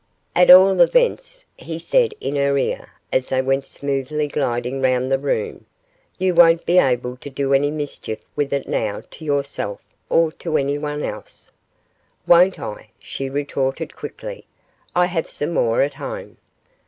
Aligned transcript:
'At 0.35 0.49
all 0.49 0.81
events,' 0.81 1.45
he 1.55 1.77
said 1.77 2.15
in 2.19 2.35
her 2.35 2.57
ear, 2.57 2.89
as 3.13 3.29
they 3.29 3.39
went 3.39 3.67
smoothly 3.67 4.27
gliding 4.27 4.81
round 4.81 5.11
the 5.11 5.19
room, 5.19 5.67
'you 6.17 6.33
won't 6.33 6.65
be 6.65 6.79
able 6.79 7.17
to 7.17 7.29
do 7.29 7.53
any 7.53 7.69
mischief 7.69 8.17
with 8.35 8.51
it 8.51 8.67
now 8.67 9.03
to 9.11 9.23
yourself 9.23 9.79
or 10.09 10.31
to 10.31 10.57
anyone 10.57 11.03
else.' 11.03 11.51
'Won't 12.25 12.57
I?' 12.59 12.89
she 12.97 13.29
retorted 13.29 13.95
quickly; 13.95 14.47
'I 14.95 15.05
have 15.05 15.29
some 15.29 15.51
more 15.51 15.83
at 15.83 15.93
home. 15.93 16.37